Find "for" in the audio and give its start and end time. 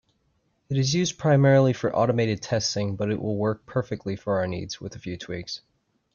1.73-1.95, 4.15-4.39